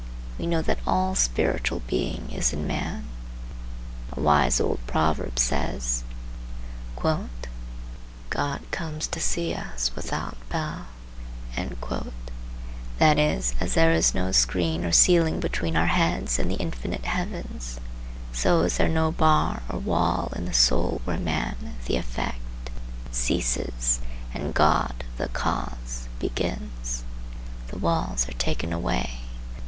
[0.39, 3.05] We know that all spiritual being is in man.
[4.11, 6.03] A wise old proverb says,
[6.99, 10.87] "God comes to see us without bell;"
[12.97, 17.05] that is, as there is no screen or ceiling between our heads and the infinite
[17.05, 17.79] heavens,
[18.33, 22.71] so is there no bar or wall in the soul where man, the effect,
[23.11, 23.99] ceases,
[24.33, 27.03] and God, the cause, begins.
[27.67, 29.19] The walls are taken away.